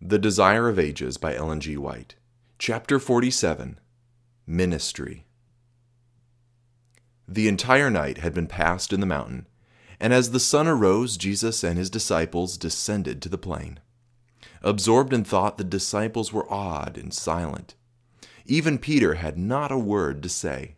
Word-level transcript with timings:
The 0.00 0.18
Desire 0.18 0.68
of 0.68 0.78
Ages 0.78 1.16
by 1.16 1.34
Ellen 1.34 1.60
G. 1.60 1.76
White. 1.76 2.16
Chapter 2.58 2.98
47 2.98 3.78
Ministry. 4.46 5.24
The 7.26 7.48
entire 7.48 7.88
night 7.88 8.18
had 8.18 8.34
been 8.34 8.48
passed 8.48 8.92
in 8.92 9.00
the 9.00 9.06
mountain, 9.06 9.46
and 9.98 10.12
as 10.12 10.30
the 10.30 10.40
sun 10.40 10.66
arose, 10.66 11.16
Jesus 11.16 11.64
and 11.64 11.78
his 11.78 11.88
disciples 11.88 12.58
descended 12.58 13.22
to 13.22 13.28
the 13.30 13.38
plain. 13.38 13.80
Absorbed 14.62 15.14
in 15.14 15.24
thought, 15.24 15.56
the 15.56 15.64
disciples 15.64 16.32
were 16.32 16.52
awed 16.52 16.98
and 16.98 17.14
silent. 17.14 17.74
Even 18.44 18.78
Peter 18.78 19.14
had 19.14 19.38
not 19.38 19.72
a 19.72 19.78
word 19.78 20.22
to 20.24 20.28
say. 20.28 20.74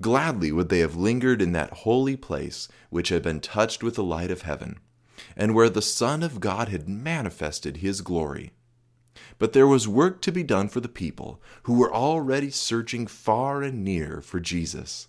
Gladly 0.00 0.52
would 0.52 0.68
they 0.68 0.80
have 0.80 0.94
lingered 0.94 1.42
in 1.42 1.52
that 1.52 1.78
holy 1.78 2.14
place 2.14 2.68
which 2.90 3.08
had 3.08 3.22
been 3.22 3.40
touched 3.40 3.82
with 3.82 3.96
the 3.96 4.04
light 4.04 4.30
of 4.30 4.42
heaven 4.42 4.78
and 5.36 5.54
where 5.54 5.70
the 5.70 5.82
Son 5.82 6.22
of 6.22 6.40
God 6.40 6.68
had 6.68 6.88
manifested 6.88 7.78
his 7.78 8.00
glory. 8.00 8.52
But 9.38 9.52
there 9.52 9.66
was 9.66 9.88
work 9.88 10.20
to 10.22 10.32
be 10.32 10.42
done 10.42 10.68
for 10.68 10.80
the 10.80 10.88
people, 10.88 11.40
who 11.64 11.74
were 11.74 11.92
already 11.92 12.50
searching 12.50 13.06
far 13.06 13.62
and 13.62 13.84
near 13.84 14.20
for 14.20 14.40
Jesus. 14.40 15.08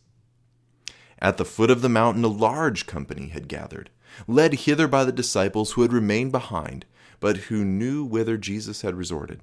At 1.19 1.37
the 1.37 1.45
foot 1.45 1.71
of 1.71 1.81
the 1.81 1.89
mountain, 1.89 2.23
a 2.23 2.29
large 2.29 2.85
company 2.85 3.29
had 3.29 3.47
gathered, 3.47 3.89
led 4.27 4.53
hither 4.53 4.87
by 4.87 5.03
the 5.03 5.11
disciples 5.11 5.71
who 5.71 5.81
had 5.81 5.93
remained 5.93 6.31
behind, 6.31 6.85
but 7.19 7.37
who 7.37 7.63
knew 7.63 8.03
whither 8.03 8.37
Jesus 8.37 8.81
had 8.81 8.95
resorted. 8.95 9.41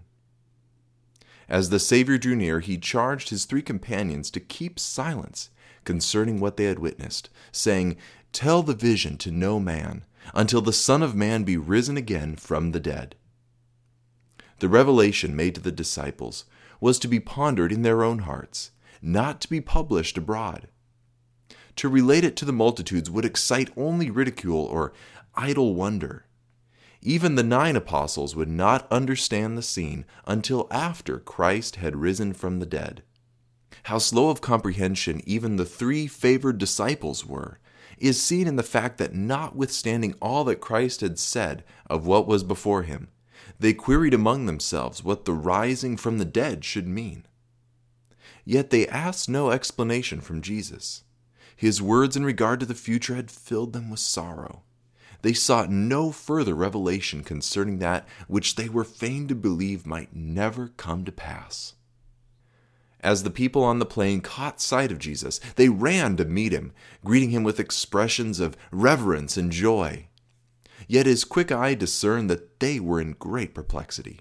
As 1.49 1.71
the 1.71 1.79
Savior 1.79 2.19
drew 2.19 2.37
near, 2.37 2.61
he 2.61 2.79
charged 2.79 3.31
his 3.31 3.45
three 3.45 3.63
companions 3.63 4.31
to 4.31 4.41
keep 4.41 4.79
silence 4.79 5.51
concerning 5.85 6.41
what 6.41 6.57
they 6.57 6.65
had 6.65 6.79
witnessed, 6.79 7.29
saying, 7.51 7.97
Tell 8.33 8.63
the 8.63 8.75
vision 8.75 9.19
to 9.19 9.31
no 9.31 9.59
man 9.59 10.05
until 10.35 10.61
the 10.61 10.73
Son 10.73 11.03
of 11.03 11.15
Man 11.15 11.45
be 11.45 11.57
risen 11.57 11.97
again 11.97 12.37
from 12.37 12.73
the 12.73 12.81
dead. 12.81 13.17
The 14.61 14.69
revelation 14.69 15.35
made 15.35 15.55
to 15.57 15.61
the 15.61 15.73
disciples 15.73 16.45
was 16.81 16.99
to 17.01 17.09
be 17.09 17.21
pondered 17.21 17.73
in 17.73 17.83
their 17.83 18.05
own 18.05 18.21
hearts, 18.21 18.71
not 19.01 19.41
to 19.41 19.49
be 19.49 19.61
published 19.61 20.17
abroad. 20.17 20.69
To 21.77 21.89
relate 21.89 22.25
it 22.25 22.37
to 22.37 22.45
the 22.45 22.53
multitudes 22.53 23.11
would 23.11 23.25
excite 23.25 23.73
only 23.77 24.11
ridicule 24.11 24.65
or 24.65 24.93
idle 25.35 25.75
wonder. 25.75 26.27
Even 27.01 27.35
the 27.35 27.43
nine 27.43 27.75
apostles 27.75 28.37
would 28.37 28.49
not 28.49 28.87
understand 28.91 29.59
the 29.59 29.63
scene 29.63 30.05
until 30.27 30.69
after 30.71 31.19
Christ 31.19 31.77
had 31.77 31.97
risen 31.97 32.33
from 32.33 32.61
the 32.61 32.67
dead. 32.67 33.03
How 33.85 33.99
slow 33.99 34.31
of 34.31 34.41
comprehension 34.41 35.21
even 35.27 35.57
the 35.57 35.65
three 35.65 36.07
favored 36.07 36.59
disciples 36.59 37.27
were 37.27 37.59
is 37.99 38.23
seen 38.23 38.47
in 38.47 38.57
the 38.57 38.63
fact 38.63 38.99
that, 38.99 39.15
notwithstanding 39.15 40.15
all 40.21 40.45
that 40.45 40.61
Christ 40.61 41.01
had 41.01 41.19
said 41.19 41.65
of 41.89 42.07
what 42.07 42.27
was 42.27 42.45
before 42.45 42.83
him, 42.83 43.09
they 43.59 43.73
queried 43.73 44.15
among 44.15 44.47
themselves 44.47 45.05
what 45.05 45.25
the 45.25 45.33
rising 45.33 45.97
from 45.97 46.19
the 46.19 46.25
dead 46.25 46.65
should 46.65 46.89
mean. 46.89 47.27
Yet 48.45 48.71
they 48.71 48.89
asked 48.89 49.29
no 49.29 49.51
explanation 49.51 50.21
from 50.21 50.43
Jesus. 50.43 51.05
His 51.55 51.81
words 51.81 52.17
in 52.17 52.25
regard 52.25 52.61
to 52.61 52.67
the 52.67 52.75
future 52.75 53.15
had 53.15 53.31
filled 53.31 53.73
them 53.73 53.91
with 53.91 54.01
sorrow. 54.01 54.63
They 55.23 55.33
sought 55.33 55.71
no 55.71 56.11
further 56.11 56.55
revelation 56.55 57.23
concerning 57.23 57.79
that 57.79 58.09
which 58.27 58.57
they 58.57 58.69
were 58.69 58.85
fain 58.85 59.29
to 59.29 59.37
believe 59.37 59.87
might 59.87 60.17
never 60.17 60.69
come 60.77 61.05
to 61.05 61.13
pass. 61.13 61.75
As 63.03 63.25
the 63.25 63.31
people 63.31 63.65
on 63.65 63.81
the 63.81 63.87
plain 63.87 64.21
caught 64.21 64.61
sight 64.61 64.93
of 64.93 64.99
Jesus, 64.99 65.41
they 65.57 65.69
ran 65.69 66.17
to 66.17 66.25
meet 66.25 66.53
him, 66.53 66.73
greeting 67.05 67.31
him 67.31 67.43
with 67.43 67.59
expressions 67.59 68.39
of 68.39 68.57
reverence 68.71 69.37
and 69.37 69.51
joy. 69.51 70.07
Yet 70.87 71.07
his 71.07 71.25
quick 71.25 71.51
eye 71.51 71.75
discerned 71.75 72.31
that 72.31 72.61
they 72.61 72.79
were 72.79 73.01
in 73.01 73.13
great 73.19 73.55
perplexity. 73.55 74.21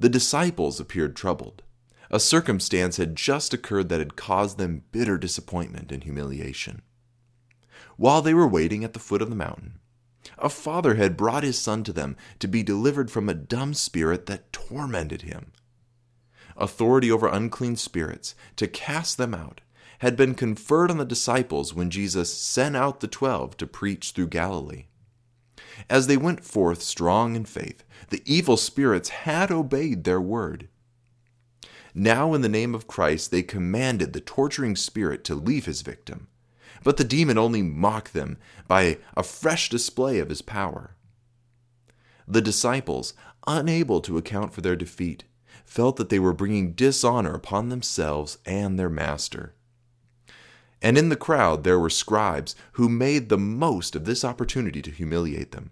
The 0.00 0.08
disciples 0.08 0.80
appeared 0.80 1.16
troubled. 1.16 1.62
A 2.10 2.20
circumstance 2.20 2.96
had 2.96 3.16
just 3.16 3.52
occurred 3.52 3.90
that 3.90 3.98
had 3.98 4.16
caused 4.16 4.56
them 4.56 4.84
bitter 4.90 5.18
disappointment 5.18 5.92
and 5.92 6.02
humiliation. 6.02 6.82
While 7.96 8.22
they 8.22 8.34
were 8.34 8.48
waiting 8.48 8.84
at 8.84 8.94
the 8.94 8.98
foot 8.98 9.22
of 9.22 9.30
the 9.30 9.36
mountain, 9.36 9.80
a 10.38 10.48
father 10.48 10.94
had 10.94 11.16
brought 11.16 11.42
his 11.42 11.58
son 11.58 11.84
to 11.84 11.92
them 11.92 12.16
to 12.38 12.48
be 12.48 12.62
delivered 12.62 13.10
from 13.10 13.28
a 13.28 13.34
dumb 13.34 13.74
spirit 13.74 14.26
that 14.26 14.52
tormented 14.52 15.22
him 15.22 15.52
authority 16.56 17.10
over 17.10 17.26
unclean 17.26 17.76
spirits, 17.76 18.34
to 18.56 18.66
cast 18.66 19.18
them 19.18 19.34
out, 19.34 19.60
had 19.98 20.16
been 20.16 20.34
conferred 20.34 20.90
on 20.90 20.98
the 20.98 21.04
disciples 21.04 21.72
when 21.72 21.90
Jesus 21.90 22.32
sent 22.32 22.76
out 22.76 23.00
the 23.00 23.08
twelve 23.08 23.56
to 23.56 23.66
preach 23.66 24.10
through 24.10 24.28
Galilee. 24.28 24.86
As 25.88 26.06
they 26.06 26.16
went 26.16 26.44
forth 26.44 26.82
strong 26.82 27.34
in 27.36 27.44
faith, 27.44 27.84
the 28.10 28.22
evil 28.26 28.56
spirits 28.56 29.08
had 29.08 29.50
obeyed 29.50 30.04
their 30.04 30.20
word. 30.20 30.68
Now, 31.94 32.34
in 32.34 32.42
the 32.42 32.48
name 32.48 32.74
of 32.74 32.86
Christ, 32.86 33.30
they 33.30 33.42
commanded 33.42 34.12
the 34.12 34.20
torturing 34.20 34.76
spirit 34.76 35.24
to 35.24 35.34
leave 35.34 35.66
his 35.66 35.82
victim. 35.82 36.28
But 36.82 36.96
the 36.96 37.04
demon 37.04 37.38
only 37.38 37.62
mocked 37.62 38.12
them 38.12 38.36
by 38.68 38.98
a 39.16 39.22
fresh 39.22 39.68
display 39.68 40.18
of 40.18 40.28
his 40.28 40.42
power. 40.42 40.96
The 42.26 42.42
disciples, 42.42 43.14
unable 43.46 44.00
to 44.02 44.18
account 44.18 44.52
for 44.52 44.60
their 44.60 44.76
defeat, 44.76 45.24
felt 45.64 45.96
that 45.96 46.08
they 46.08 46.18
were 46.18 46.32
bringing 46.32 46.72
dishonor 46.72 47.34
upon 47.34 47.68
themselves 47.68 48.38
and 48.44 48.78
their 48.78 48.90
master. 48.90 49.54
And 50.80 50.98
in 50.98 51.08
the 51.08 51.16
crowd 51.16 51.64
there 51.64 51.78
were 51.78 51.90
scribes 51.90 52.54
who 52.72 52.88
made 52.88 53.28
the 53.28 53.38
most 53.38 53.96
of 53.96 54.04
this 54.04 54.24
opportunity 54.24 54.82
to 54.82 54.90
humiliate 54.90 55.52
them. 55.52 55.70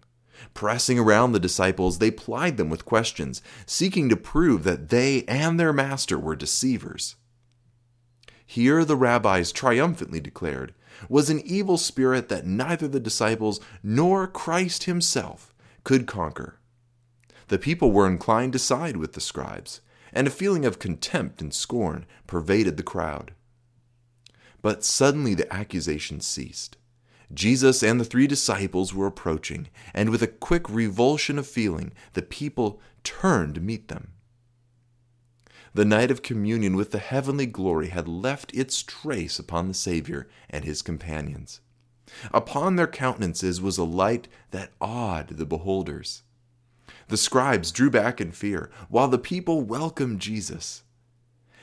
Pressing 0.54 0.98
around 0.98 1.32
the 1.32 1.38
disciples, 1.38 1.98
they 1.98 2.10
plied 2.10 2.56
them 2.56 2.68
with 2.68 2.84
questions, 2.84 3.42
seeking 3.66 4.08
to 4.08 4.16
prove 4.16 4.64
that 4.64 4.88
they 4.88 5.24
and 5.24 5.60
their 5.60 5.72
master 5.72 6.18
were 6.18 6.34
deceivers. 6.34 7.16
Here 8.44 8.84
the 8.84 8.96
rabbis 8.96 9.52
triumphantly 9.52 10.20
declared 10.20 10.74
was 11.08 11.30
an 11.30 11.40
evil 11.40 11.78
spirit 11.78 12.28
that 12.28 12.46
neither 12.46 12.88
the 12.88 13.00
disciples 13.00 13.60
nor 13.82 14.26
Christ 14.26 14.84
himself 14.84 15.54
could 15.84 16.06
conquer. 16.06 16.58
The 17.52 17.58
people 17.58 17.92
were 17.92 18.06
inclined 18.06 18.54
to 18.54 18.58
side 18.58 18.96
with 18.96 19.12
the 19.12 19.20
scribes, 19.20 19.82
and 20.10 20.26
a 20.26 20.30
feeling 20.30 20.64
of 20.64 20.78
contempt 20.78 21.42
and 21.42 21.52
scorn 21.52 22.06
pervaded 22.26 22.78
the 22.78 22.82
crowd. 22.82 23.34
But 24.62 24.82
suddenly 24.82 25.34
the 25.34 25.52
accusation 25.52 26.22
ceased. 26.22 26.78
Jesus 27.30 27.82
and 27.82 28.00
the 28.00 28.06
three 28.06 28.26
disciples 28.26 28.94
were 28.94 29.06
approaching, 29.06 29.68
and 29.92 30.08
with 30.08 30.22
a 30.22 30.28
quick 30.28 30.66
revulsion 30.70 31.38
of 31.38 31.46
feeling, 31.46 31.92
the 32.14 32.22
people 32.22 32.80
turned 33.04 33.56
to 33.56 33.60
meet 33.60 33.88
them. 33.88 34.12
The 35.74 35.84
night 35.84 36.10
of 36.10 36.22
communion 36.22 36.74
with 36.74 36.90
the 36.90 37.00
heavenly 37.00 37.44
glory 37.44 37.88
had 37.88 38.08
left 38.08 38.54
its 38.54 38.82
trace 38.82 39.38
upon 39.38 39.68
the 39.68 39.74
Savior 39.74 40.26
and 40.48 40.64
his 40.64 40.80
companions. 40.80 41.60
Upon 42.32 42.76
their 42.76 42.86
countenances 42.86 43.60
was 43.60 43.76
a 43.76 43.84
light 43.84 44.26
that 44.52 44.72
awed 44.80 45.36
the 45.36 45.44
beholders. 45.44 46.22
The 47.12 47.18
scribes 47.18 47.72
drew 47.72 47.90
back 47.90 48.22
in 48.22 48.32
fear, 48.32 48.70
while 48.88 49.06
the 49.06 49.18
people 49.18 49.60
welcomed 49.60 50.18
Jesus. 50.18 50.82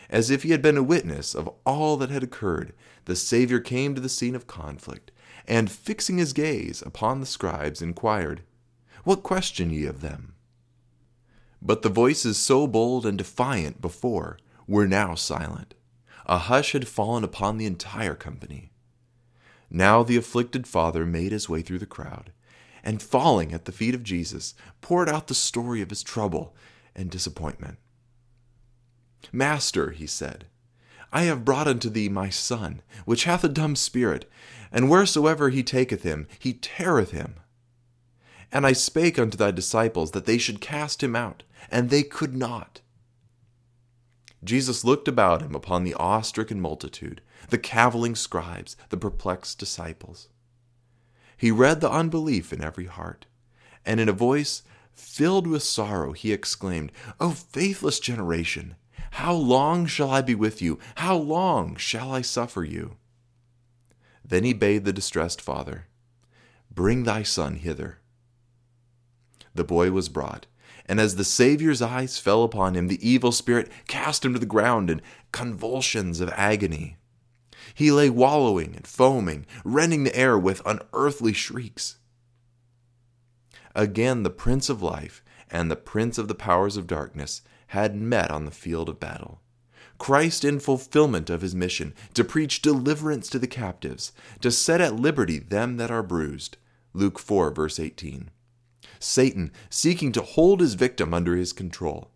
As 0.07 0.29
if 0.29 0.43
he 0.43 0.51
had 0.51 0.61
been 0.61 0.77
a 0.77 0.83
witness 0.83 1.33
of 1.33 1.49
all 1.65 1.97
that 1.97 2.11
had 2.11 2.21
occurred, 2.21 2.71
the 3.05 3.15
Savior 3.15 3.59
came 3.59 3.95
to 3.95 3.99
the 3.99 4.09
scene 4.09 4.35
of 4.35 4.45
conflict, 4.45 5.09
and 5.47 5.71
fixing 5.71 6.19
his 6.19 6.33
gaze 6.33 6.83
upon 6.83 7.19
the 7.19 7.25
scribes, 7.25 7.81
inquired, 7.81 8.43
What 9.05 9.23
question 9.23 9.71
ye 9.71 9.85
of 9.87 10.01
them? 10.01 10.35
But 11.63 11.81
the 11.81 11.89
voices 11.89 12.37
so 12.37 12.67
bold 12.67 13.07
and 13.07 13.17
defiant 13.17 13.81
before 13.81 14.37
were 14.67 14.87
now 14.87 15.15
silent. 15.15 15.73
A 16.27 16.37
hush 16.37 16.73
had 16.73 16.87
fallen 16.87 17.23
upon 17.23 17.57
the 17.57 17.65
entire 17.65 18.13
company. 18.13 18.69
Now 19.71 20.03
the 20.03 20.15
afflicted 20.15 20.67
father 20.67 21.07
made 21.07 21.31
his 21.31 21.49
way 21.49 21.63
through 21.63 21.79
the 21.79 21.87
crowd 21.87 22.33
and 22.83 23.01
falling 23.01 23.53
at 23.53 23.65
the 23.65 23.71
feet 23.71 23.95
of 23.95 24.03
Jesus, 24.03 24.53
poured 24.81 25.09
out 25.09 25.27
the 25.27 25.33
story 25.33 25.81
of 25.81 25.89
his 25.89 26.03
trouble 26.03 26.55
and 26.95 27.09
disappointment. 27.09 27.77
Master, 29.31 29.91
he 29.91 30.07
said, 30.07 30.45
I 31.11 31.23
have 31.23 31.45
brought 31.45 31.67
unto 31.67 31.89
thee 31.89 32.09
my 32.09 32.29
son, 32.29 32.81
which 33.05 33.23
hath 33.23 33.43
a 33.43 33.49
dumb 33.49 33.75
spirit, 33.75 34.29
and 34.71 34.89
wheresoever 34.89 35.49
he 35.49 35.63
taketh 35.63 36.03
him, 36.03 36.27
he 36.37 36.53
teareth 36.53 37.11
him. 37.11 37.35
And 38.51 38.65
I 38.65 38.73
spake 38.73 39.17
unto 39.17 39.37
thy 39.37 39.51
disciples 39.51 40.11
that 40.11 40.25
they 40.25 40.37
should 40.37 40.61
cast 40.61 41.03
him 41.03 41.15
out, 41.15 41.43
and 41.71 41.89
they 41.89 42.03
could 42.03 42.35
not. 42.35 42.81
Jesus 44.43 44.85
looked 44.85 45.07
about 45.07 45.41
him 45.41 45.53
upon 45.55 45.83
the 45.83 45.95
awe 45.95 46.21
stricken 46.21 46.61
multitude, 46.61 47.21
the 47.49 47.57
cavilling 47.57 48.15
scribes, 48.15 48.77
the 48.89 48.97
perplexed 48.97 49.59
disciples. 49.59 50.29
He 51.39 51.51
read 51.51 51.79
the 51.79 51.89
unbelief 51.89 52.51
in 52.51 52.61
every 52.61 52.87
heart, 52.87 53.25
and 53.85 54.01
in 54.01 54.09
a 54.09 54.13
voice 54.13 54.61
filled 54.91 55.47
with 55.47 55.63
sorrow 55.63 56.11
he 56.11 56.33
exclaimed, 56.33 56.91
O 57.17 57.31
faithless 57.31 58.01
generation, 58.01 58.75
how 59.11 59.33
long 59.33 59.85
shall 59.85 60.11
I 60.11 60.21
be 60.21 60.35
with 60.35 60.61
you? 60.61 60.79
How 60.95 61.15
long 61.15 61.77
shall 61.77 62.13
I 62.13 62.21
suffer 62.21 62.65
you? 62.65 62.97
Then 64.23 64.43
he 64.43 64.51
bade 64.51 64.83
the 64.83 64.91
distressed 64.91 65.39
father, 65.39 65.85
Bring 66.69 67.03
thy 67.03 67.23
son 67.23 67.55
hither. 67.55 67.99
The 69.55 69.63
boy 69.63 69.91
was 69.91 70.09
brought, 70.09 70.45
And 70.85 70.99
as 70.99 71.15
the 71.15 71.23
Savior's 71.23 71.81
eyes 71.81 72.19
fell 72.19 72.43
upon 72.43 72.75
him, 72.75 72.89
the 72.89 73.07
evil 73.07 73.31
spirit 73.31 73.71
cast 73.87 74.25
him 74.25 74.33
to 74.33 74.39
the 74.39 74.45
ground 74.45 74.89
in 74.89 75.01
convulsions 75.31 76.19
of 76.19 76.29
agony. 76.35 76.97
He 77.79 77.93
lay 77.93 78.09
wallowing 78.09 78.75
and 78.75 78.85
foaming, 78.85 79.45
rending 79.63 80.03
the 80.03 80.13
air 80.13 80.37
with 80.37 80.61
unearthly 80.65 81.31
shrieks. 81.31 81.95
Again, 83.73 84.23
the 84.23 84.29
Prince 84.29 84.67
of 84.67 84.81
Life 84.81 85.23
and 85.49 85.71
the 85.71 85.77
Prince 85.77 86.17
of 86.17 86.27
the 86.27 86.35
powers 86.35 86.75
of 86.75 86.87
darkness 86.87 87.41
had 87.67 87.95
met 87.95 88.31
on 88.31 88.43
the 88.43 88.51
field 88.51 88.89
of 88.89 88.99
battle. 88.99 89.39
Christ, 89.97 90.43
in 90.43 90.59
fulfillment 90.59 91.29
of 91.29 91.39
his 91.39 91.55
mission, 91.55 91.93
to 92.15 92.25
preach 92.25 92.61
deliverance 92.61 93.29
to 93.29 93.39
the 93.39 93.47
captives, 93.47 94.11
to 94.41 94.51
set 94.51 94.81
at 94.81 94.97
liberty 94.97 95.39
them 95.39 95.77
that 95.77 95.89
are 95.89 96.03
bruised. 96.03 96.57
Luke 96.93 97.17
4, 97.17 97.49
verse 97.49 97.79
18. 97.79 98.29
Satan 98.99 99.53
seeking 99.69 100.11
to 100.11 100.21
hold 100.21 100.59
his 100.59 100.73
victim 100.73 101.13
under 101.13 101.37
his 101.37 101.53
control. 101.53 102.11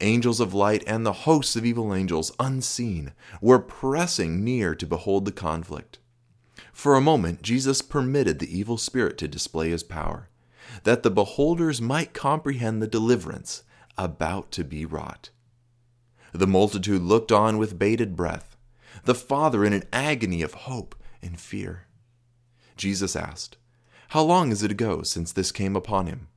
Angels 0.00 0.38
of 0.38 0.54
light 0.54 0.84
and 0.86 1.04
the 1.04 1.24
hosts 1.24 1.56
of 1.56 1.66
evil 1.66 1.92
angels, 1.92 2.32
unseen, 2.38 3.12
were 3.40 3.58
pressing 3.58 4.44
near 4.44 4.74
to 4.74 4.86
behold 4.86 5.24
the 5.24 5.32
conflict. 5.32 5.98
For 6.72 6.94
a 6.94 7.00
moment, 7.00 7.42
Jesus 7.42 7.82
permitted 7.82 8.38
the 8.38 8.56
evil 8.56 8.78
spirit 8.78 9.18
to 9.18 9.26
display 9.28 9.70
his 9.70 9.82
power, 9.82 10.28
that 10.84 11.02
the 11.02 11.10
beholders 11.10 11.80
might 11.80 12.14
comprehend 12.14 12.80
the 12.80 12.86
deliverance 12.86 13.64
about 13.96 14.52
to 14.52 14.62
be 14.62 14.84
wrought. 14.84 15.30
The 16.32 16.46
multitude 16.46 17.02
looked 17.02 17.32
on 17.32 17.58
with 17.58 17.78
bated 17.78 18.14
breath, 18.14 18.56
the 19.04 19.14
Father 19.14 19.64
in 19.64 19.72
an 19.72 19.84
agony 19.92 20.42
of 20.42 20.54
hope 20.54 20.94
and 21.20 21.40
fear. 21.40 21.86
Jesus 22.76 23.16
asked, 23.16 23.56
How 24.08 24.22
long 24.22 24.52
is 24.52 24.62
it 24.62 24.70
ago 24.70 25.02
since 25.02 25.32
this 25.32 25.50
came 25.50 25.74
upon 25.74 26.06
him? 26.06 26.28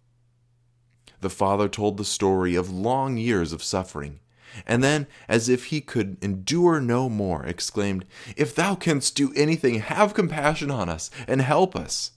The 1.21 1.29
Father 1.29 1.69
told 1.69 1.97
the 1.97 2.05
story 2.05 2.55
of 2.55 2.71
long 2.71 3.17
years 3.17 3.53
of 3.53 3.63
suffering, 3.63 4.19
and 4.65 4.83
then, 4.83 5.07
as 5.27 5.47
if 5.47 5.65
he 5.65 5.81
could 5.81 6.17
endure 6.21 6.81
no 6.81 7.09
more, 7.09 7.45
exclaimed, 7.45 8.05
If 8.35 8.53
thou 8.53 8.75
canst 8.75 9.15
do 9.15 9.31
anything, 9.35 9.79
have 9.79 10.13
compassion 10.13 10.69
on 10.71 10.89
us 10.89 11.09
and 11.27 11.41
help 11.41 11.75
us. 11.75 12.11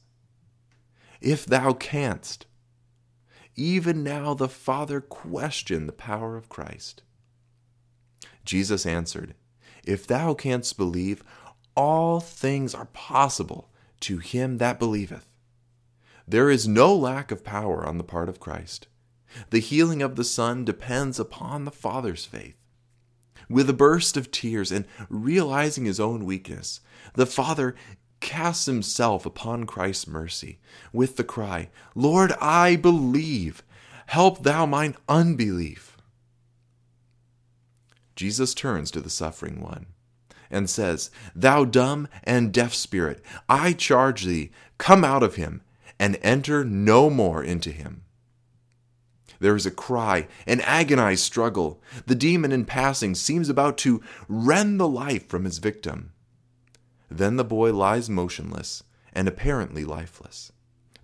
If 1.21 1.47
thou 1.47 1.73
canst. 1.73 2.47
Even 3.57 4.03
now 4.03 4.35
the 4.35 4.49
Father 4.49 5.01
questioned 5.01 5.89
the 5.89 5.93
power 5.93 6.37
of 6.37 6.49
Christ. 6.49 7.03
Jesus 8.45 8.85
answered, 8.85 9.35
If 9.85 10.07
thou 10.07 10.35
canst 10.35 10.77
believe, 10.77 11.23
all 11.77 12.21
things 12.21 12.75
are 12.75 12.87
possible 12.87 13.71
to 14.01 14.19
him 14.19 14.59
that 14.59 14.79
believeth. 14.79 15.27
There 16.27 16.51
is 16.51 16.67
no 16.67 16.95
lack 16.95 17.31
of 17.31 17.45
power 17.45 17.87
on 17.87 17.99
the 17.99 18.05
part 18.05 18.29
of 18.29 18.41
Christ. 18.41 18.89
The 19.51 19.59
healing 19.59 20.01
of 20.01 20.17
the 20.17 20.25
Son 20.25 20.65
depends 20.65 21.19
upon 21.21 21.65
the 21.65 21.71
Father's 21.71 22.25
faith. 22.25 22.57
With 23.49 23.69
a 23.69 23.75
burst 23.75 24.17
of 24.17 24.31
tears 24.31 24.73
and 24.73 24.87
realizing 25.09 25.85
his 25.85 26.01
own 26.01 26.25
weakness, 26.25 26.81
the 27.15 27.27
Father 27.27 27.75
casts 28.21 28.65
himself 28.65 29.27
upon 29.27 29.67
Christ's 29.67 30.07
mercy 30.07 30.59
with 30.93 31.17
the 31.17 31.25
cry, 31.25 31.69
Lord, 31.95 32.33
I 32.41 32.77
believe. 32.77 33.63
Help 34.07 34.43
thou 34.43 34.65
mine 34.65 34.97
unbelief. 35.09 35.99
Jesus 38.17 38.55
turns 38.55 38.91
to 38.93 39.01
the 39.01 39.11
suffering 39.11 39.61
one 39.61 39.87
and 40.51 40.71
says, 40.71 41.11
Thou 41.35 41.65
dumb 41.65 42.09
and 42.23 42.53
deaf 42.53 42.73
spirit, 42.73 43.23
I 43.49 43.73
charge 43.73 44.25
thee, 44.25 44.53
come 44.79 45.05
out 45.05 45.23
of 45.23 45.35
him 45.35 45.63
and 45.99 46.19
enter 46.23 46.65
no 46.65 47.11
more 47.11 47.43
into 47.43 47.71
him. 47.71 48.03
There 49.41 49.57
is 49.57 49.67
a 49.67 49.71
cry, 49.71 50.29
an 50.47 50.61
agonized 50.63 51.23
struggle. 51.25 51.83
The 52.07 52.15
demon 52.15 52.53
in 52.53 52.65
passing 52.65 53.15
seems 53.15 53.49
about 53.49 53.77
to 53.79 54.03
rend 54.29 54.81
the 54.81 54.89
life 54.89 55.29
from 55.29 55.45
his 55.45 55.59
victim. 55.59 56.13
Then 57.11 57.37
the 57.37 57.45
boy 57.45 57.73
lies 57.73 58.09
motionless 58.09 58.85
and 59.13 59.29
apparently 59.29 59.85
lifeless. 59.85 60.53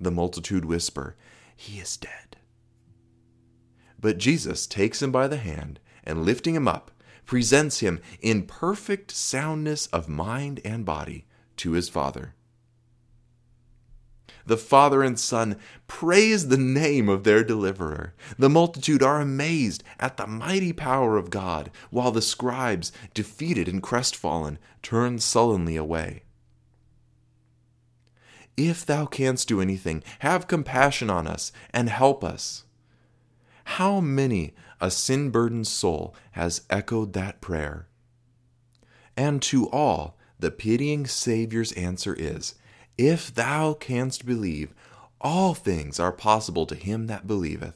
The 0.00 0.10
multitude 0.10 0.64
whisper, 0.64 1.16
He 1.54 1.78
is 1.81 1.96
dead. 1.96 2.37
But 4.00 4.19
Jesus 4.19 4.66
takes 4.66 5.02
him 5.02 5.12
by 5.12 5.28
the 5.28 5.37
hand 5.37 5.78
and 6.04 6.25
lifting 6.25 6.54
him 6.54 6.66
up, 6.66 6.90
presents 7.26 7.81
him 7.81 8.00
in 8.20 8.46
perfect 8.46 9.10
soundness 9.10 9.87
of 9.88 10.08
mind 10.08 10.60
and 10.64 10.84
body 10.84 11.26
to 11.58 11.72
his 11.72 11.88
Father. 11.88 12.34
The 14.50 14.56
Father 14.56 15.05
and 15.05 15.17
Son 15.17 15.55
praise 15.87 16.49
the 16.49 16.58
name 16.58 17.08
of 17.08 17.23
their 17.23 17.44
deliverer. 17.44 18.14
The 18.37 18.49
multitude 18.49 19.00
are 19.00 19.20
amazed 19.20 19.85
at 20.00 20.17
the 20.17 20.26
mighty 20.26 20.73
power 20.73 21.17
of 21.17 21.31
God, 21.31 21.70
while 21.91 22.11
the 22.11 22.20
scribes, 22.20 22.91
defeated 23.14 23.69
and 23.69 23.81
crestfallen, 23.81 24.58
turn 24.82 25.20
sullenly 25.20 25.76
away. 25.76 26.25
If 28.56 28.85
thou 28.85 29.06
canst 29.06 29.47
do 29.47 29.61
anything, 29.61 30.02
have 30.19 30.49
compassion 30.49 31.11
on 31.11 31.29
us 31.29 31.52
and 31.73 31.88
help 31.88 32.25
us. 32.25 32.64
How 33.79 34.00
many 34.00 34.52
a 34.81 34.91
sin 34.91 35.31
burdened 35.31 35.69
soul 35.69 36.12
has 36.32 36.62
echoed 36.69 37.12
that 37.12 37.41
prayer? 37.41 37.87
And 39.17 39.41
to 39.43 39.70
all, 39.70 40.19
the 40.41 40.50
pitying 40.50 41.06
Saviour's 41.06 41.70
answer 41.75 42.17
is 42.19 42.56
If 43.02 43.35
thou 43.35 43.73
canst 43.73 44.26
believe, 44.26 44.75
all 45.23 45.55
things 45.55 45.99
are 45.99 46.12
possible 46.12 46.67
to 46.67 46.75
him 46.75 47.06
that 47.06 47.26
believeth. 47.26 47.73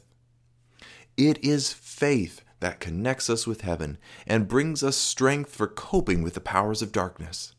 It 1.17 1.43
is 1.43 1.73
faith 1.73 2.43
that 2.59 2.79
connects 2.79 3.27
us 3.27 3.47
with 3.47 3.61
heaven 3.61 3.97
and 4.27 4.47
brings 4.47 4.83
us 4.83 4.95
strength 4.95 5.49
for 5.51 5.65
coping 5.65 6.21
with 6.21 6.35
the 6.35 6.41
powers 6.41 6.83
of 6.83 6.91
darkness. 6.91 7.55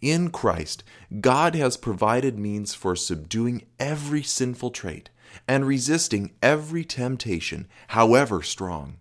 In 0.00 0.30
Christ, 0.30 0.82
God 1.20 1.54
has 1.54 1.76
provided 1.76 2.38
means 2.38 2.72
for 2.72 2.96
subduing 2.96 3.66
every 3.78 4.22
sinful 4.22 4.70
trait 4.70 5.10
and 5.46 5.66
resisting 5.66 6.32
every 6.40 6.86
temptation, 6.86 7.68
however 7.88 8.40
strong. 8.42 8.96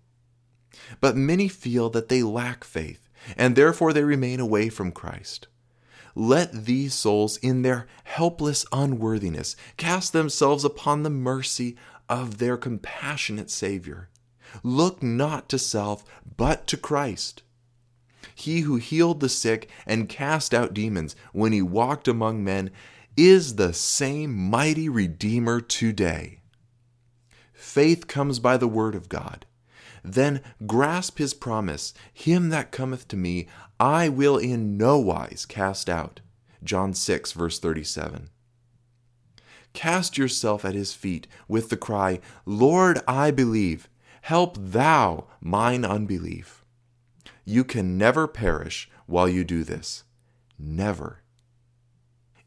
But 0.99 1.15
many 1.15 1.47
feel 1.47 1.89
that 1.91 2.09
they 2.09 2.21
lack 2.21 2.65
faith, 2.65 3.07
and 3.37 3.55
therefore 3.55 3.93
they 3.93 4.03
remain 4.03 4.41
away 4.41 4.67
from 4.67 4.91
Christ. 4.91 5.47
Let 6.15 6.65
these 6.65 6.93
souls, 6.93 7.37
in 7.37 7.61
their 7.61 7.87
helpless 8.03 8.65
unworthiness, 8.71 9.55
cast 9.77 10.13
themselves 10.13 10.63
upon 10.63 11.03
the 11.03 11.09
mercy 11.09 11.75
of 12.07 12.37
their 12.37 12.57
compassionate 12.57 13.49
Savior. 13.49 14.09
Look 14.61 15.01
not 15.01 15.49
to 15.49 15.57
self, 15.57 16.03
but 16.37 16.67
to 16.67 16.77
Christ. 16.77 17.41
He 18.35 18.61
who 18.61 18.75
healed 18.75 19.19
the 19.19 19.29
sick 19.29 19.69
and 19.85 20.09
cast 20.09 20.53
out 20.53 20.73
demons 20.73 21.15
when 21.31 21.51
he 21.51 21.61
walked 21.61 22.07
among 22.07 22.43
men 22.43 22.71
is 23.15 23.55
the 23.55 23.73
same 23.73 24.33
mighty 24.33 24.89
Redeemer 24.89 25.61
today. 25.61 26.39
Faith 27.53 28.07
comes 28.07 28.39
by 28.39 28.57
the 28.57 28.67
word 28.67 28.95
of 28.95 29.09
God. 29.09 29.45
Then 30.03 30.41
grasp 30.67 31.17
his 31.17 31.33
promise 31.33 31.93
Him 32.13 32.49
that 32.49 32.71
cometh 32.71 33.07
to 33.09 33.17
me, 33.17 33.47
I 33.79 34.09
will 34.09 34.37
in 34.37 34.77
no 34.77 34.99
wise 34.99 35.45
cast 35.47 35.89
out. 35.89 36.19
John 36.63 36.93
6, 36.93 37.31
verse 37.31 37.59
37. 37.59 38.29
Cast 39.73 40.17
yourself 40.17 40.63
at 40.63 40.75
his 40.75 40.93
feet 40.93 41.27
with 41.47 41.69
the 41.69 41.77
cry, 41.77 42.19
Lord, 42.45 42.99
I 43.07 43.31
believe. 43.31 43.89
Help 44.21 44.57
thou 44.59 45.27
mine 45.41 45.83
unbelief. 45.83 46.63
You 47.43 47.63
can 47.63 47.97
never 47.97 48.27
perish 48.27 48.89
while 49.05 49.27
you 49.27 49.43
do 49.43 49.63
this. 49.63 50.03
Never. 50.57 51.23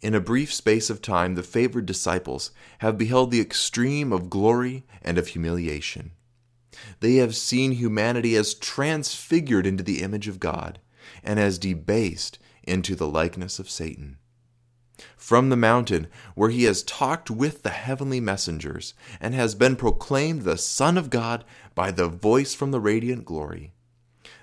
In 0.01 0.15
a 0.15 0.21
brief 0.21 0.53
space 0.55 0.89
of 0.89 1.03
time, 1.03 1.35
the 1.35 1.43
favored 1.43 1.85
disciples 1.85 2.51
have 2.79 2.97
beheld 2.97 3.31
the 3.31 3.41
extreme 3.41 4.13
of 4.13 4.31
glory 4.31 4.85
and 5.03 5.19
of 5.19 5.29
humiliation. 5.29 6.13
They 7.01 7.17
have 7.17 7.37
seen 7.37 7.73
humanity 7.73 8.37
as 8.37 8.55
transfigured 8.55 9.67
into 9.67 9.83
the 9.83 10.03
image 10.03 10.29
of 10.29 10.41
God 10.41 10.81
and 11.23 11.39
as 11.39 11.59
debased 11.59 12.39
into 12.63 12.95
the 12.95 13.09
likeness 13.09 13.59
of 13.59 13.71
Satan. 13.71 14.19
From 15.17 15.51
the 15.51 15.57
mountain, 15.57 16.07
where 16.35 16.51
he 16.51 16.65
has 16.65 16.83
talked 16.83 17.31
with 17.31 17.63
the 17.63 17.71
heavenly 17.71 18.21
messengers 18.21 18.95
and 19.21 19.35
has 19.35 19.55
been 19.55 19.77
proclaimed 19.77 20.43
the 20.43 20.57
Son 20.57 20.97
of 20.97 21.11
God 21.11 21.45
by 21.75 21.91
the 21.91 22.09
voice 22.09 22.55
from 22.55 22.71
the 22.71 22.81
radiant 22.81 23.25
glory, 23.25 23.75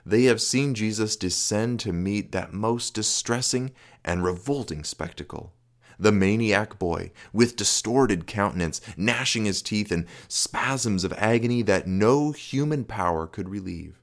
they 0.06 0.24
have 0.24 0.42
seen 0.42 0.76
Jesus 0.76 1.16
descend 1.16 1.80
to 1.80 1.94
meet 1.94 2.32
that 2.34 2.54
most 2.54 2.94
distressing 2.94 3.72
and 4.04 4.24
revolting 4.24 4.84
spectacle. 4.84 5.54
The 6.00 6.12
maniac 6.12 6.80
boy, 6.80 7.12
with 7.32 7.56
distorted 7.56 8.28
countenance, 8.28 8.82
gnashing 8.98 9.46
his 9.46 9.62
teeth 9.62 9.92
in 9.92 10.08
spasms 10.28 11.04
of 11.04 11.14
agony 11.14 11.62
that 11.64 11.88
no 11.88 12.32
human 12.32 12.84
power 12.84 13.28
could 13.28 13.50
relieve. 13.50 14.02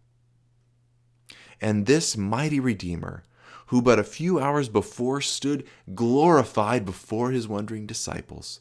And 1.60 1.86
this 1.86 2.16
mighty 2.16 2.60
Redeemer, 2.60 3.24
who 3.66 3.82
but 3.82 3.98
a 3.98 4.04
few 4.04 4.40
hours 4.40 4.68
before 4.68 5.20
stood 5.20 5.66
glorified 5.94 6.84
before 6.84 7.30
his 7.30 7.46
wondering 7.46 7.86
disciples, 7.86 8.60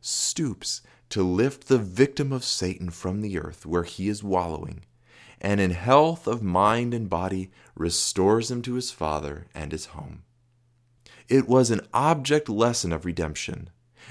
stoops 0.00 0.82
to 1.10 1.22
lift 1.22 1.68
the 1.68 1.78
victim 1.78 2.32
of 2.32 2.42
Satan 2.42 2.90
from 2.90 3.20
the 3.20 3.38
earth 3.38 3.66
where 3.66 3.84
he 3.84 4.08
is 4.08 4.24
wallowing, 4.24 4.84
and 5.40 5.60
in 5.60 5.70
health 5.70 6.26
of 6.26 6.42
mind 6.42 6.94
and 6.94 7.10
body 7.10 7.50
restores 7.74 8.50
him 8.50 8.62
to 8.62 8.74
his 8.74 8.90
Father 8.90 9.46
and 9.54 9.72
his 9.72 9.86
home. 9.86 10.22
It 11.28 11.48
was 11.48 11.70
an 11.70 11.86
object 11.92 12.48
lesson 12.48 12.92
of 12.92 13.04
redemption, 13.04 13.70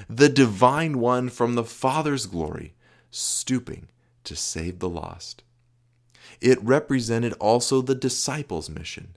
the 0.09 0.29
divine 0.29 0.99
one 0.99 1.29
from 1.29 1.55
the 1.55 1.63
Father's 1.63 2.25
glory, 2.25 2.73
stooping 3.09 3.89
to 4.23 4.35
save 4.35 4.79
the 4.79 4.89
lost. 4.89 5.43
It 6.39 6.61
represented 6.63 7.33
also 7.33 7.81
the 7.81 7.95
disciples' 7.95 8.69
mission. 8.69 9.15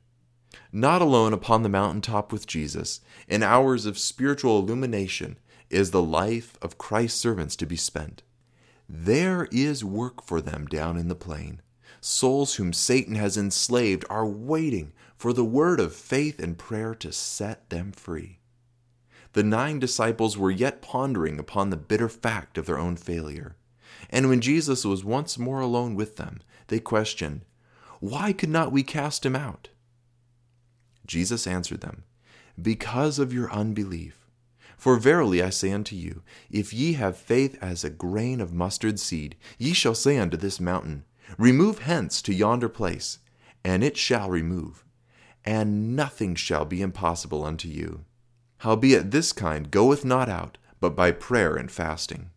Not 0.73 1.01
alone 1.01 1.33
upon 1.33 1.63
the 1.63 1.69
mountaintop 1.69 2.33
with 2.33 2.47
Jesus, 2.47 3.01
in 3.29 3.43
hours 3.43 3.87
of 3.87 3.99
spiritual 3.99 4.59
illumination, 4.59 5.39
is 5.71 5.91
the 5.91 6.03
life 6.03 6.59
of 6.61 6.79
Christ's 6.79 7.21
servants 7.21 7.57
to 7.57 7.67
be 7.67 7.77
spent. 7.77 8.23
There 8.89 9.49
is 9.51 9.85
work 9.85 10.23
for 10.23 10.41
them 10.41 10.67
down 10.67 10.97
in 10.97 11.09
the 11.09 11.15
plain. 11.15 11.63
Souls 12.01 12.57
whom 12.57 12.73
Satan 12.73 13.15
has 13.15 13.37
enslaved 13.37 14.05
are 14.11 14.27
waiting 14.27 14.93
for 15.17 15.33
the 15.33 15.45
word 15.45 15.81
of 15.81 15.95
faith 15.95 16.39
and 16.39 16.59
prayer 16.59 16.95
to 16.97 17.13
set 17.13 17.71
them 17.71 17.93
free. 17.93 18.39
The 19.33 19.43
nine 19.43 19.79
disciples 19.79 20.39
were 20.39 20.51
yet 20.51 20.81
pondering 20.81 21.39
upon 21.39 21.71
the 21.71 21.77
bitter 21.77 22.09
fact 22.09 22.57
of 22.57 22.67
their 22.67 22.79
own 22.79 22.97
failure. 22.97 23.57
And 24.11 24.29
when 24.29 24.41
Jesus 24.41 24.85
was 24.85 25.05
once 25.05 25.39
more 25.39 25.61
alone 25.61 25.95
with 25.95 26.17
them, 26.17 26.41
they 26.69 26.79
questioned, 26.79 27.43
Why 28.01 28.33
could 28.33 28.49
not 28.49 28.73
we 28.73 28.83
cast 28.83 29.27
him 29.27 29.35
out? 29.35 29.71
Jesus 31.07 31.47
answered 31.47 31.81
them, 31.81 32.05
Because 32.61 33.19
of 33.19 33.33
your 33.33 33.51
unbelief. 33.53 34.25
For 34.77 34.97
verily 34.97 35.43
I 35.43 35.51
say 35.51 35.73
unto 35.73 35.97
you, 35.97 36.23
if 36.51 36.73
ye 36.73 36.93
have 36.93 37.17
faith 37.17 37.57
as 37.61 37.85
a 37.85 37.91
grain 37.91 38.41
of 38.41 38.53
mustard 38.53 39.01
seed, 39.01 39.37
ye 39.59 39.73
shall 39.73 39.95
say 39.95 40.19
unto 40.19 40.37
this 40.37 40.61
mountain, 40.61 41.05
Remove 41.39 41.81
hence 41.81 42.21
to 42.23 42.35
yonder 42.35 42.69
place, 42.69 43.19
and 43.65 43.83
it 43.83 43.97
shall 43.97 44.29
remove, 44.29 44.84
and 45.45 45.95
nothing 45.95 46.35
shall 46.35 46.65
be 46.65 46.81
impossible 46.81 47.45
unto 47.45 47.69
you. 47.69 48.05
Howbeit 48.59 49.11
this 49.11 49.33
kind 49.33 49.71
goeth 49.71 50.05
not 50.05 50.29
out, 50.29 50.59
but 50.81 50.97
by 50.97 51.11
prayer 51.11 51.55
and 51.57 51.71
fasting. 51.71 52.31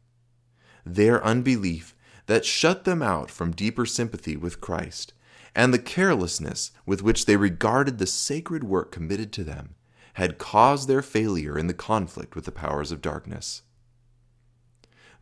Their 0.85 1.23
unbelief 1.23 1.95
that 2.25 2.45
shut 2.45 2.83
them 2.83 3.01
out 3.01 3.31
from 3.31 3.51
deeper 3.51 3.85
sympathy 3.85 4.35
with 4.35 4.61
Christ, 4.61 5.13
and 5.55 5.73
the 5.73 5.79
carelessness 5.79 6.71
with 6.85 7.01
which 7.01 7.25
they 7.25 7.37
regarded 7.37 7.97
the 7.97 8.05
sacred 8.05 8.63
work 8.63 8.91
committed 8.91 9.31
to 9.33 9.43
them, 9.43 9.75
had 10.13 10.37
caused 10.37 10.87
their 10.87 11.01
failure 11.01 11.57
in 11.57 11.67
the 11.67 11.73
conflict 11.73 12.35
with 12.35 12.45
the 12.45 12.51
powers 12.51 12.91
of 12.91 13.01
darkness. 13.01 13.61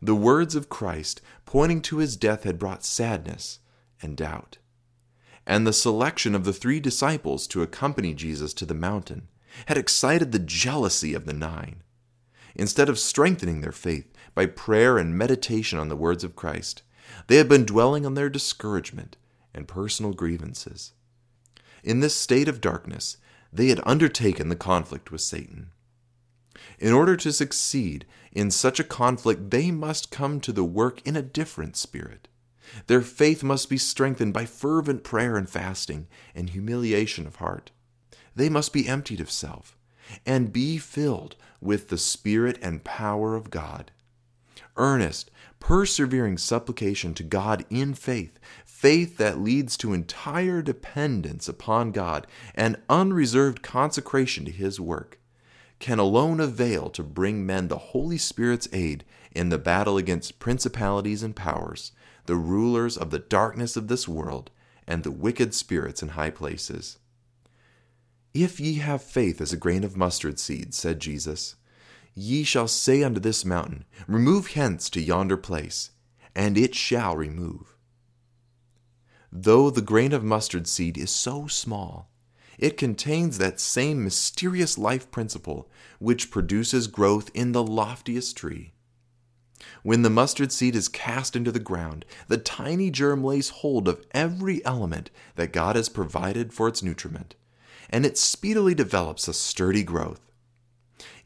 The 0.02 0.14
words 0.14 0.54
of 0.54 0.68
Christ 0.68 1.20
pointing 1.44 1.80
to 1.82 1.98
his 1.98 2.16
death 2.16 2.44
had 2.44 2.58
brought 2.58 2.84
sadness 2.84 3.60
and 4.02 4.16
doubt. 4.16 4.58
And 5.46 5.66
the 5.66 5.72
selection 5.72 6.34
of 6.34 6.44
the 6.44 6.52
three 6.52 6.80
disciples 6.80 7.46
to 7.48 7.62
accompany 7.62 8.14
Jesus 8.14 8.52
to 8.54 8.66
the 8.66 8.74
mountain 8.74 9.28
had 9.66 9.78
excited 9.78 10.32
the 10.32 10.38
jealousy 10.38 11.14
of 11.14 11.24
the 11.24 11.32
nine. 11.32 11.82
Instead 12.54 12.88
of 12.88 12.98
strengthening 12.98 13.60
their 13.60 13.72
faith 13.72 14.12
by 14.34 14.46
prayer 14.46 14.98
and 14.98 15.16
meditation 15.16 15.78
on 15.78 15.88
the 15.88 15.96
words 15.96 16.24
of 16.24 16.36
Christ, 16.36 16.82
they 17.28 17.36
had 17.36 17.48
been 17.48 17.64
dwelling 17.64 18.04
on 18.04 18.14
their 18.14 18.28
discouragement 18.28 19.16
and 19.54 19.68
personal 19.68 20.12
grievances. 20.12 20.92
In 21.84 22.00
this 22.00 22.14
state 22.14 22.48
of 22.48 22.60
darkness, 22.60 23.16
they 23.52 23.68
had 23.68 23.80
undertaken 23.86 24.48
the 24.48 24.56
conflict 24.56 25.12
with 25.12 25.20
Satan. 25.20 25.70
In 26.78 26.92
order 26.92 27.16
to 27.16 27.32
succeed 27.32 28.04
in 28.32 28.50
such 28.50 28.80
a 28.80 28.84
conflict, 28.84 29.50
they 29.50 29.70
must 29.70 30.10
come 30.10 30.40
to 30.40 30.52
the 30.52 30.64
work 30.64 31.00
in 31.06 31.16
a 31.16 31.22
different 31.22 31.76
spirit. 31.76 32.28
Their 32.86 33.02
faith 33.02 33.42
must 33.42 33.68
be 33.68 33.78
strengthened 33.78 34.32
by 34.32 34.46
fervent 34.46 35.04
prayer 35.04 35.36
and 35.36 35.48
fasting 35.48 36.06
and 36.34 36.50
humiliation 36.50 37.26
of 37.26 37.36
heart. 37.36 37.70
They 38.34 38.48
must 38.48 38.72
be 38.72 38.88
emptied 38.88 39.20
of 39.20 39.30
self 39.30 39.76
and 40.24 40.52
be 40.52 40.78
filled 40.78 41.36
with 41.60 41.88
the 41.88 41.98
Spirit 41.98 42.58
and 42.62 42.84
power 42.84 43.34
of 43.34 43.50
God. 43.50 43.90
Earnest, 44.76 45.30
persevering 45.58 46.38
supplication 46.38 47.14
to 47.14 47.22
God 47.22 47.64
in 47.70 47.94
faith, 47.94 48.38
faith 48.64 49.16
that 49.16 49.40
leads 49.40 49.76
to 49.78 49.94
entire 49.94 50.60
dependence 50.60 51.48
upon 51.48 51.92
God 51.92 52.26
and 52.54 52.76
unreserved 52.88 53.62
consecration 53.62 54.44
to 54.44 54.50
His 54.50 54.78
work, 54.78 55.18
can 55.78 55.98
alone 55.98 56.40
avail 56.40 56.90
to 56.90 57.02
bring 57.02 57.44
men 57.44 57.68
the 57.68 57.78
Holy 57.78 58.18
Spirit's 58.18 58.68
aid 58.72 59.04
in 59.32 59.48
the 59.48 59.58
battle 59.58 59.96
against 59.96 60.38
principalities 60.38 61.22
and 61.22 61.34
powers, 61.34 61.92
the 62.26 62.36
rulers 62.36 62.96
of 62.96 63.10
the 63.10 63.18
darkness 63.18 63.76
of 63.76 63.88
this 63.88 64.06
world, 64.06 64.50
and 64.86 65.02
the 65.02 65.10
wicked 65.10 65.54
spirits 65.54 66.02
in 66.02 66.10
high 66.10 66.30
places. 66.30 66.98
If 68.34 68.60
ye 68.60 68.74
have 68.74 69.02
faith 69.02 69.40
as 69.40 69.52
a 69.52 69.56
grain 69.56 69.82
of 69.82 69.96
mustard 69.96 70.38
seed, 70.38 70.74
said 70.74 71.00
Jesus, 71.00 71.56
ye 72.14 72.44
shall 72.44 72.68
say 72.68 73.02
unto 73.02 73.20
this 73.20 73.44
mountain, 73.44 73.84
Remove 74.06 74.48
hence 74.48 74.90
to 74.90 75.00
yonder 75.00 75.36
place, 75.36 75.90
and 76.34 76.58
it 76.58 76.74
shall 76.74 77.16
remove. 77.16 77.74
Though 79.32 79.70
the 79.70 79.82
grain 79.82 80.12
of 80.12 80.22
mustard 80.22 80.66
seed 80.66 80.96
is 80.96 81.10
so 81.10 81.46
small, 81.46 82.10
it 82.58 82.76
contains 82.76 83.38
that 83.38 83.60
same 83.60 84.02
mysterious 84.02 84.78
life 84.78 85.10
principle 85.10 85.68
which 85.98 86.30
produces 86.30 86.86
growth 86.86 87.30
in 87.34 87.52
the 87.52 87.62
loftiest 87.62 88.36
tree. 88.36 88.72
When 89.82 90.02
the 90.02 90.10
mustard 90.10 90.52
seed 90.52 90.76
is 90.76 90.88
cast 90.88 91.36
into 91.36 91.52
the 91.52 91.58
ground, 91.58 92.04
the 92.28 92.38
tiny 92.38 92.90
germ 92.90 93.24
lays 93.24 93.48
hold 93.48 93.88
of 93.88 94.04
every 94.12 94.64
element 94.64 95.10
that 95.36 95.52
God 95.52 95.76
has 95.76 95.88
provided 95.88 96.52
for 96.52 96.68
its 96.68 96.82
nutriment, 96.82 97.34
and 97.88 98.04
it 98.04 98.18
speedily 98.18 98.74
develops 98.74 99.28
a 99.28 99.32
sturdy 99.32 99.82
growth. 99.82 100.20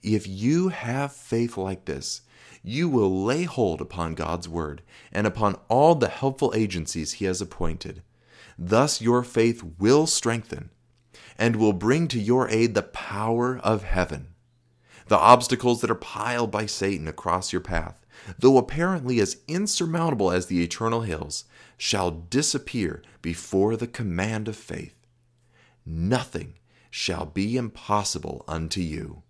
If 0.03 0.27
you 0.27 0.69
have 0.69 1.13
faith 1.13 1.57
like 1.57 1.87
this, 1.87 2.23
you 2.63 2.89
will 2.89 3.25
lay 3.25 3.45
hold 3.45 3.81
upon 3.81 4.15
God's 4.15 4.49
word 4.49 4.83
and 5.13 5.27
upon 5.27 5.59
all 5.69 5.95
the 5.95 6.09
helpful 6.09 6.53
agencies 6.55 7.15
He 7.15 7.25
has 7.25 7.41
appointed. 7.41 8.03
Thus, 8.59 9.01
your 9.01 9.23
faith 9.23 9.63
will 9.79 10.07
strengthen 10.07 10.71
and 11.39 11.57
will 11.57 11.73
bring 11.73 12.07
to 12.09 12.21
your 12.21 12.49
aid 12.49 12.75
the 12.75 12.83
power 12.83 13.59
of 13.59 13.83
heaven. 13.83 14.35
The 15.09 15.19
obstacles 15.19 15.81
that 15.81 15.91
are 15.91 15.95
piled 15.95 16.51
by 16.51 16.67
Satan 16.67 17.09
across 17.09 17.53
your 17.53 17.63
path, 17.63 18.05
though 18.39 18.59
apparently 18.59 19.21
as 19.21 19.39
insurmountable 19.49 20.31
as 20.31 20.47
the 20.47 20.62
eternal 20.62 21.03
hills, 21.03 21.45
shall 21.77 22.11
disappear 22.11 23.03
before 23.23 23.77
the 23.77 23.87
command 23.87 24.49
of 24.49 24.57
faith. 24.57 24.95
Nothing 25.87 26.55
shall 26.91 27.27
be 27.27 27.57
impossible 27.57 28.45
unto 28.47 28.81
you. 28.81 29.23